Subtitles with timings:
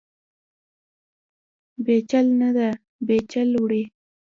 [1.85, 2.69] بیجل نه ده،
[3.07, 3.83] بیجل وړي.